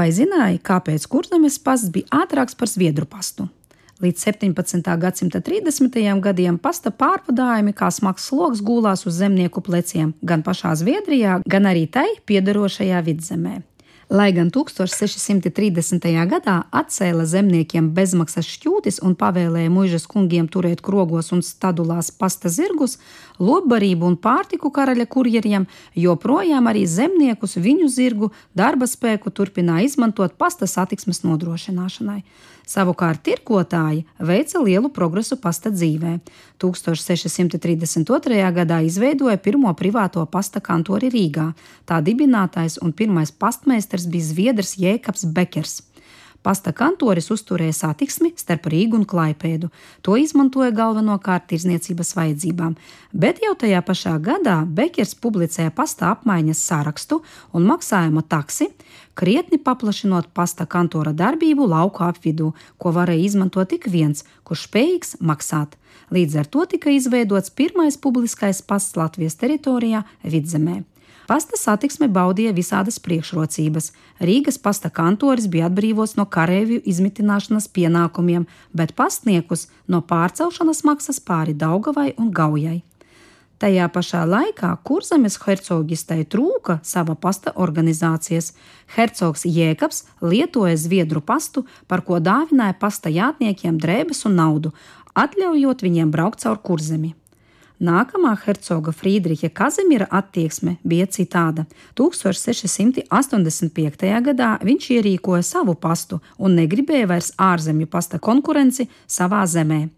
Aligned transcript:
Vai 0.00 0.08
zināji, 0.16 0.62
kāpēc 0.64 1.04
kurzemes 1.12 1.58
pasts 1.60 1.90
bija 1.92 2.22
ātrāks 2.22 2.56
par 2.56 2.70
zviedru 2.72 3.04
pastu? 3.04 3.50
Līdz 4.00 4.22
17. 4.30 4.86
gadsimta 5.02 5.42
30. 5.44 5.98
gadiem 6.24 6.56
pasta 6.56 6.88
pārvadājumi 6.88 7.74
kā 7.76 7.90
smags 7.92 8.30
sloks 8.30 8.62
gulās 8.64 9.04
uz 9.04 9.18
zemnieku 9.20 9.60
pleciem 9.60 10.14
gan 10.24 10.40
pašā 10.46 10.72
Zviedrijā, 10.80 11.42
gan 11.44 11.68
arī 11.68 11.84
tai 11.84 12.06
piederošajā 12.24 13.02
vidzemē. 13.10 13.58
Lai 14.10 14.32
gan 14.34 14.48
1630. 14.50 16.02
gadā 16.26 16.56
atcēla 16.74 17.22
zemniekiem 17.30 17.92
bezmaksas 17.94 18.48
šķūtis 18.56 18.98
un 19.06 19.14
pavēlēja 19.14 19.70
muižas 19.70 20.08
kungiem 20.10 20.48
turēt 20.50 20.82
krogos 20.82 21.30
un 21.30 21.44
stadulās 21.46 22.10
pasta 22.10 22.50
zirgus, 22.50 22.98
lobbarību 23.38 24.08
un 24.10 24.18
pārtiku 24.18 24.72
karaļa 24.74 25.06
kurjeriem, 25.14 25.68
joprojām 25.94 26.66
arī 26.66 26.88
zemniekus 26.90 27.54
viņu 27.62 27.86
zirgu 27.86 28.32
darba 28.50 28.90
spēku 28.90 29.30
turpināja 29.30 29.92
izmantot 29.92 30.34
pasta 30.34 30.66
satiksmes 30.66 31.22
nodrošināšanai. 31.22 32.24
Savukārt 32.70 33.24
tirgotāji 33.26 34.04
veica 34.22 34.60
lielu 34.62 34.90
progresu 34.94 35.34
pasta 35.42 35.72
dzīvē. 35.74 36.18
1632. 36.62 38.36
gadā 38.54 38.78
izveidoja 38.86 39.40
pirmo 39.42 39.72
privāto 39.74 40.22
pasta 40.30 40.62
kantori 40.62 41.10
Rīgā. 41.10 41.48
Tā 41.88 41.98
dibinātājs 42.04 42.78
un 42.84 42.92
pirmais 42.94 43.32
pastmeistars 43.32 43.99
bija 44.08 44.30
Zviedrs 44.30 44.76
Jēkabs 44.80 45.26
Bekers. 45.34 45.80
Pasta 46.40 46.72
kantoris 46.72 47.26
uzturēja 47.34 47.74
satiksmi 47.76 48.30
starp 48.40 48.70
Rīgu 48.72 48.96
un 48.96 49.02
Klaipēdu. 49.04 49.68
To 50.00 50.14
izmantoja 50.16 50.72
galvenokārt 50.72 51.50
tirzniecības 51.50 52.14
vajadzībām, 52.16 52.78
bet 53.12 53.42
jau 53.44 53.52
tajā 53.60 53.82
pašā 53.84 54.14
gadā 54.24 54.56
Bekers 54.64 55.12
publicēja 55.20 55.72
pasta 55.76 56.08
apmaiņas 56.14 56.62
sarakstu 56.70 57.20
un 57.52 57.68
maksājuma 57.68 58.24
taksi, 58.24 58.70
krietni 59.12 59.60
paplašinot 59.60 60.30
pasta 60.32 60.64
kantora 60.64 61.12
darbību 61.12 61.68
lauku 61.68 62.06
apvidū, 62.08 62.54
ko 62.80 62.94
varēja 62.96 63.26
izmantot 63.28 63.68
tik 63.74 63.90
viens, 63.92 64.24
kurš 64.48 64.64
spējīgs 64.70 65.18
maksāt. 65.20 65.76
Līdz 66.10 66.40
ar 66.40 66.48
to 66.48 66.64
tika 66.72 66.88
izveidots 66.90 67.52
pirmais 67.52 68.00
publiskais 68.00 68.64
pasts 68.64 68.96
Latvijas 68.96 69.36
teritorijā 69.36 70.06
Vidzemē. 70.24 70.80
Pasta 71.30 71.54
satiksme 71.54 72.08
baudīja 72.10 72.50
visādas 72.50 72.96
priekšrocības. 72.98 73.92
Rīgas 74.18 74.56
pasta 74.58 74.88
kantoris 74.90 75.46
bija 75.46 75.68
atbrīvots 75.68 76.16
no 76.18 76.24
karavīru 76.26 76.82
izmitināšanas 76.90 77.68
pienākumiem, 77.70 78.48
bet 78.74 78.96
pastniekus 78.98 79.68
no 79.86 80.00
pārcelšanas 80.02 80.82
maksas 80.88 81.22
pāri 81.22 81.54
Daugavai 81.54 82.08
un 82.18 82.32
Gaujai. 82.34 82.80
Tajā 83.62 83.86
pašā 83.94 84.24
laikā 84.26 84.72
kurzemes 84.82 85.38
hercogistai 85.44 86.24
trūka 86.34 86.80
sava 86.82 87.14
pasta 87.14 87.54
organizācijas. 87.54 88.50
Hercogs 88.96 89.46
Jēkabs 89.46 90.06
lietoja 90.24 90.74
zviedru 90.82 91.22
pastu, 91.22 91.62
par 91.86 92.02
ko 92.02 92.18
dāvināja 92.18 92.74
pasta 92.82 93.12
jātniekiem 93.12 93.78
drēbes 93.78 94.26
un 94.26 94.40
naudu, 94.42 94.74
atļaujot 95.14 95.86
viņiem 95.86 96.10
braukt 96.10 96.42
caur 96.42 96.58
kurzemi. 96.58 97.19
Nākamā 97.80 98.34
hercoga 98.44 98.92
Friedriča 98.92 99.48
Kazimira 99.56 100.04
attieksme 100.12 100.74
bija 100.84 101.06
citāda. 101.08 101.64
1685. 101.96 104.04
gadā 104.26 104.50
viņš 104.60 104.88
ierīkoja 104.98 105.40
savu 105.48 105.72
pastu 105.80 106.20
un 106.36 106.60
negribēja 106.60 107.08
vairs 107.08 107.32
ārzemju 107.40 107.88
pasta 107.88 108.20
konkurenci 108.20 108.84
savā 109.08 109.48
zemē. 109.48 109.88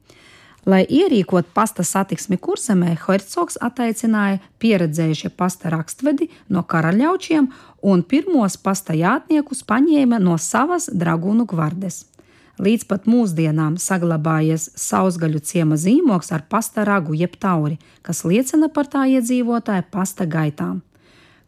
Lai 0.63 0.87
ierīkot 0.87 1.51
pasta 1.51 1.83
satiksmi 1.83 2.39
kurzemē, 2.39 2.95
hercogs 3.03 3.59
attaicināja 3.59 4.39
pieredzējušie 4.63 5.35
pasta 5.35 5.75
rakstvedi 5.75 6.31
no 6.55 6.63
karaļaučiem 6.63 7.51
un 7.83 8.07
pirmos 8.07 8.63
pasta 8.63 8.95
jātniekus 8.95 9.67
paņēma 9.67 10.23
no 10.23 10.39
savas 10.39 10.87
dragūnu 10.87 11.51
gvardes 11.51 12.12
līdz 12.63 12.87
pat 12.91 13.09
mūsdienām 13.11 13.77
saglabājies 13.83 14.69
sausgaļu 14.79 15.43
ciema 15.43 15.79
zīmogs 15.81 16.31
ar 16.35 16.47
pasta 16.49 16.87
ragu 16.87 17.17
jeb 17.19 17.35
tauri, 17.43 17.79
kas 18.07 18.23
liecina 18.29 18.71
par 18.73 18.91
tā 18.93 19.05
iedzīvotāju 19.17 19.89
pasta 19.91 20.27
gaitām. 20.27 20.81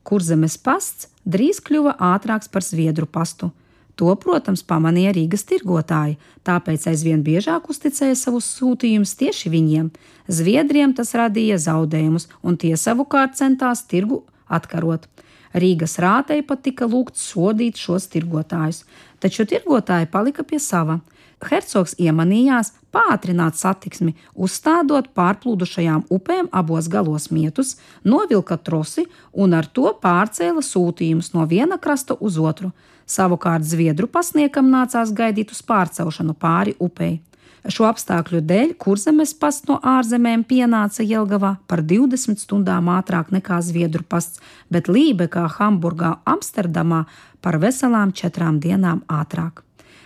Kurzemes 0.05 0.59
pasts 0.61 1.09
drīz 1.25 1.63
kļuva 1.65 1.95
ātrāks 2.13 2.51
par 2.53 2.67
zviedru 2.67 3.07
pastu. 3.07 3.53
To, 3.95 4.11
protams, 4.19 4.65
pamanīja 4.67 5.13
Rīgas 5.15 5.47
tirgotāji, 5.47 6.17
tāpēc 6.43 6.89
aizvien 6.91 7.23
biežāk 7.23 7.69
uzticēja 7.71 8.17
savus 8.19 8.49
sūtījumus 8.57 9.15
tieši 9.21 9.53
viņiem. 9.53 9.93
Zviedriem 10.27 10.97
tas 10.99 11.15
radīja 11.15 11.61
zaudējumus, 11.63 12.27
un 12.43 12.59
tie 12.59 12.75
savukārt 12.75 13.39
centās 13.39 13.85
tirgu 13.87 14.25
atkarot. 14.51 15.07
Rīgas 15.55 15.99
rātei 16.03 16.43
pat 16.43 16.65
tika 16.67 16.87
lūgts 16.91 17.23
sodīt 17.31 17.79
šos 17.79 18.09
tirgotājus, 18.11 18.83
taču 19.23 19.47
tirgotāji 19.47 20.11
palika 20.11 20.43
pie 20.43 20.59
sava. 20.59 21.01
Hercogs 21.45 21.93
iemanījās 22.01 22.73
pātrināt 22.95 23.59
satiksmi, 23.59 24.15
uzstādot 24.35 25.11
pārplūdušajām 25.19 26.07
upēm 26.15 26.49
abos 26.53 26.89
galos 26.89 27.29
mietus, 27.35 27.75
novilka 28.05 28.57
trosi 28.57 29.05
un 29.33 29.55
ar 29.59 29.69
to 29.69 29.93
pārcēla 30.03 30.65
sūtījumus 30.65 31.35
no 31.35 31.45
viena 31.51 31.79
krasta 31.79 32.17
uz 32.21 32.39
otru. 32.41 32.73
Savukārt 33.05 33.67
Zviedru 33.69 34.09
pasniekam 34.09 34.71
nācās 34.73 35.13
gaidīt 35.13 35.53
uz 35.53 35.61
pārcelšanu 35.69 36.35
pāri 36.41 36.75
upei. 36.81 37.19
Šo 37.65 37.87
apstākļu 37.89 38.43
dēļ 38.45 38.73
kurzemes 38.77 39.31
pasts 39.41 39.65
no 39.71 39.79
ārzemēm 39.89 40.43
pienāca 40.45 41.01
Jelgavā 41.01 41.55
par 41.65 41.81
20 41.81 42.43
stundām 42.43 42.91
ātrāk 42.93 43.31
nekā 43.33 43.63
Zviedru 43.65 44.05
pasts, 44.05 44.43
bet 44.69 44.91
Lībekā, 44.93 45.47
Hamburgā, 45.57 46.19
Amsterdamā 46.29 47.07
par 47.41 47.57
veselām 47.63 48.13
četrām 48.13 48.61
dienām 48.61 49.01
ātrāk. 49.09 49.65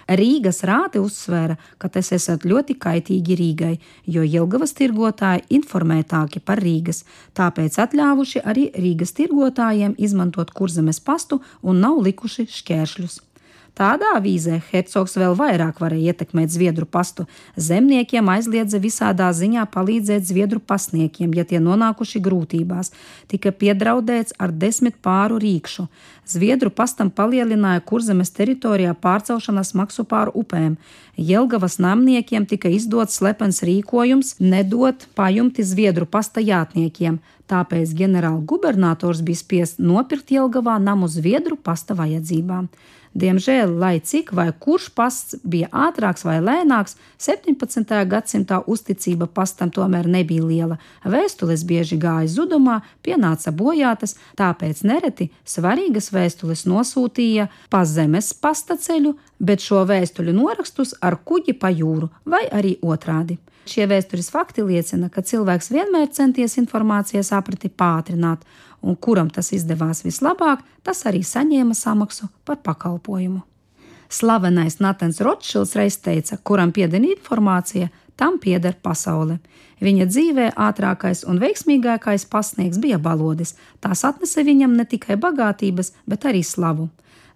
Rīgas 0.08 0.62
rāte 0.64 1.02
uzsvēra, 1.02 1.58
ka 1.76 1.90
tas 1.92 2.12
esat 2.16 2.46
ļoti 2.48 2.78
kaitīgi 2.80 3.36
Rīgai, 3.36 3.74
jo 4.06 4.22
Jelgavas 4.24 4.72
tirgotāji 4.78 5.44
informētāki 5.58 6.40
par 6.40 6.62
Rīgas, 6.64 7.02
tāpēc 7.36 7.76
atļāvuši 7.84 8.44
arī 8.46 8.70
Rīgas 8.72 9.12
tirgotājiem 9.18 9.98
izmantot 9.98 10.54
kurzemes 10.54 11.02
pastu 11.04 11.42
un 11.60 11.82
nav 11.84 12.00
likuši 12.06 12.46
šķēršļus. 12.54 13.18
Tādā 13.78 14.16
avīzē 14.18 14.56
hercogs 14.72 15.12
vēl 15.20 15.36
vairāk 15.38 15.76
varēja 15.78 16.10
ietekmēt 16.10 16.50
zviedru 16.50 16.82
pastu. 16.90 17.28
Zemniekiem 17.54 18.26
aizliedza 18.32 18.80
visādā 18.82 19.28
ziņā 19.30 19.68
palīdzēt 19.70 20.26
zviedru 20.26 20.58
pasniekiem, 20.58 21.30
ja 21.38 21.44
tie 21.46 21.60
nonākuši 21.62 22.18
grūtībās. 22.24 22.90
Tika 23.30 23.52
piedraudēts 23.54 24.34
ar 24.42 24.50
desmit 24.50 24.98
pāru 24.98 25.38
rīkšu. 25.38 25.86
Zviedru 26.26 26.74
pastam 26.74 27.12
palielināja 27.14 27.84
kurzemes 27.86 28.34
teritorijā 28.34 28.96
pārcelšanas 28.98 29.70
maksu 29.78 30.02
pāri 30.10 30.34
upēm. 30.42 30.74
Jelgavas 31.14 31.78
namniekiem 31.78 32.50
tika 32.50 32.74
izdots 32.74 33.20
slepens 33.22 33.62
rīkojums 33.62 34.40
nedot 34.42 35.06
pajumti 35.14 35.62
Zviedru 35.62 36.06
pasta 36.10 36.42
jātniekiem, 36.42 37.22
tāpēc 37.48 37.94
ģenerālgubernators 37.98 39.24
bija 39.26 39.40
spiests 39.40 39.82
nopirkt 39.82 40.32
Jelgavā 40.34 40.76
namu 40.82 41.08
Zviedru 41.08 41.56
pasta 41.56 41.96
vajadzībām. 41.98 42.68
Diemžēl, 43.18 43.72
lai 43.80 43.98
cik 44.04 44.30
vai 44.36 44.50
kurš 44.52 44.90
pasts 44.94 45.38
bija 45.42 45.70
ātrāks 45.72 46.22
vai 46.26 46.36
lēnāks, 46.44 46.94
17. 47.18 47.94
gadsimtā 48.06 48.60
uzticība 48.68 49.26
pastam 49.26 49.72
tomēr 49.74 50.06
nebija 50.06 50.44
liela. 50.44 50.76
Vēstules 51.02 51.64
bieži 51.66 51.98
gāja 51.98 52.28
zudumā, 52.30 52.82
pienāca 53.02 53.50
bojātas, 53.50 54.14
tāpēc 54.38 54.84
nereti 54.84 55.30
svarīgas 55.48 56.12
vēstules 56.14 56.66
nosūtīja 56.68 57.48
pa 57.72 57.82
zemes 57.88 58.30
pasta 58.36 58.76
ceļu, 58.76 59.16
bet 59.40 59.64
šo 59.64 59.82
vēstuļu 59.88 60.36
norakstus 60.36 60.94
ar 61.00 61.18
kuģi 61.24 61.56
pa 61.58 61.72
jūru 61.72 62.12
vai 62.28 62.44
arī 62.52 62.76
otrādi. 62.84 63.40
Šie 63.68 63.84
vēstures 63.84 64.30
fakti 64.32 64.62
liecina, 64.64 65.10
ka 65.12 65.20
cilvēks 65.20 65.68
vienmēr 65.74 66.08
centies 66.16 66.56
informācijas 66.56 67.34
apriti 67.36 67.68
pātrināt, 67.68 68.46
un 68.80 68.96
kuram 68.96 69.28
tas 69.28 69.50
izdevās 69.52 70.00
vislabāk, 70.06 70.62
tas 70.86 71.04
arī 71.10 71.20
saņēma 71.26 71.76
samaksu 71.76 72.30
par 72.48 72.62
pakalpojumu. 72.64 73.42
Slavenais 74.08 74.78
Natans 74.80 75.20
Rotšils 75.20 75.74
reiz 75.76 75.98
teica, 76.00 76.38
kuram 76.40 76.72
pieder 76.72 77.02
informācija, 77.04 77.90
tam 78.16 78.38
pieder 78.40 78.78
pasaule. 78.82 79.36
Viņa 79.84 80.06
dzīvē 80.08 80.46
ātrākais 80.56 81.26
un 81.28 81.36
veiksmīgākais 81.42 82.24
pasniegs 82.32 82.80
bija 82.80 82.96
balodis. 82.98 83.52
Tās 83.84 84.06
atnesa 84.08 84.42
viņam 84.48 84.78
ne 84.78 84.88
tikai 84.88 85.18
bagātības, 85.20 85.92
bet 86.08 86.24
arī 86.24 86.40
slavu. 86.40 86.88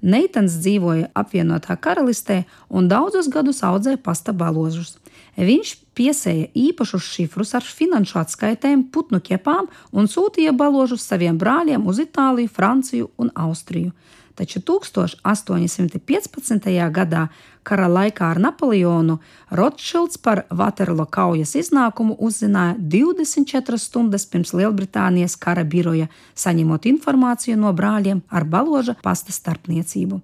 Neitans 0.02 0.56
dzīvoja 0.64 1.12
apvienotā 1.14 1.76
karalistē 1.78 2.40
un 2.72 2.88
daudzus 2.90 3.28
gadus 3.30 3.62
audzēja 3.62 4.00
pasta 4.02 4.32
baložus. 4.32 4.96
Viņš 5.36 5.76
piesēja 5.96 6.50
īpašus 6.52 7.06
šifrus 7.14 7.54
ar 7.56 7.64
finanšu 7.64 8.18
atskaitēm, 8.20 8.84
putnu 8.92 9.20
ķepām 9.24 9.68
un 9.92 10.08
sūtīja 10.08 10.52
baložus 10.52 11.06
saviem 11.08 11.38
brāļiem 11.40 11.86
uz 11.88 11.98
Itāliju, 12.04 12.48
Franciju 12.52 13.10
un 13.16 13.30
Austriju. 13.34 13.92
Taču 14.34 14.60
1815. 14.64 16.90
gadā, 16.92 17.28
kara 17.62 17.88
laikā 17.88 18.30
ar 18.32 18.38
Napoleonu, 18.40 19.18
Rotšilds 19.52 20.16
par 20.24 20.42
Vaterlo 20.50 21.04
kaujas 21.04 21.54
iznākumu 21.60 22.16
uzzināja 22.16 22.74
24 22.80 23.78
stundas 23.78 24.26
pirms 24.26 24.52
Lielbritānijas 24.56 25.36
kara 25.36 25.64
biroja, 25.64 26.08
saņemot 26.34 26.86
informāciju 26.88 27.56
no 27.60 27.72
brāļiem 27.76 28.22
ar 28.32 28.44
baloža 28.44 28.94
pasta 29.04 29.32
starpniecību. 29.36 30.20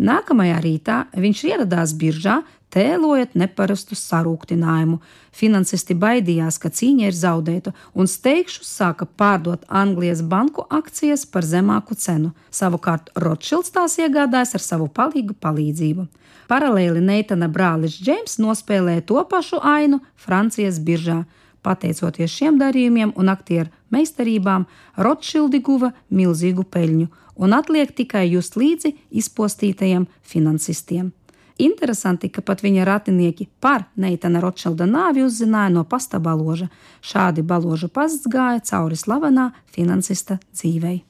Nākamajā 0.00 0.60
rītā 0.64 1.12
viņš 1.12 1.44
ieradās 1.44 1.92
biržā, 1.92 2.40
tēlojot 2.74 3.34
neparastu 3.38 3.96
sarūktinājumu. 3.98 5.00
Finansisti 5.34 5.94
baidījās, 5.94 6.58
ka 6.62 6.70
cīņa 6.74 7.10
ir 7.10 7.16
zaudēta, 7.16 7.74
un 7.94 8.10
steigšus 8.10 8.70
sāka 8.70 9.06
pārdot 9.06 9.66
Anglijas 9.68 10.22
banku 10.22 10.66
akcijas 10.70 11.26
par 11.26 11.46
zemāku 11.46 11.96
cenu. 11.98 12.32
Savukārt 12.50 13.12
Rothschilds 13.16 13.74
tās 13.74 13.98
iegādājas 13.98 14.56
ar 14.58 14.64
savu 14.64 14.88
palīgu 14.88 15.36
palīdzību. 15.42 16.06
Paralēli 16.50 17.02
Neitana 17.04 17.46
brālis 17.46 18.00
Džeims 18.02 18.40
nospēlēja 18.42 19.04
to 19.06 19.22
pašu 19.30 19.60
ainu 19.62 20.00
Francijas 20.18 20.80
biržā. 20.82 21.22
Pateicoties 21.62 22.32
šiem 22.32 22.56
darījumiem 22.58 23.12
un 23.20 23.28
aktieru 23.28 23.70
meistarībām, 23.92 24.64
Rothschildi 24.96 25.60
guva 25.62 25.92
milzīgu 26.08 26.64
peļņu, 26.64 27.06
un 27.36 27.54
atliek 27.56 27.92
tikai 27.96 28.26
just 28.32 28.56
līdzi 28.56 28.94
izpostītajiem 29.22 30.06
finansistiem. 30.22 31.12
Interesanti, 31.60 32.30
ka 32.32 32.40
pat 32.46 32.62
viņa 32.64 32.86
ratinieki 32.88 33.46
par 33.60 33.84
Neitana 34.00 34.40
Rotšilda 34.40 34.88
nāvi 34.88 35.26
uzzināja 35.26 35.74
no 35.74 35.84
pasta 35.84 36.20
baloža. 36.22 36.70
Šādi 37.04 37.44
baloža 37.44 37.90
pasts 37.92 38.28
gāja 38.30 38.64
cauri 38.72 38.96
slavenā 38.96 39.50
finansista 39.74 40.40
dzīvei. 40.54 41.09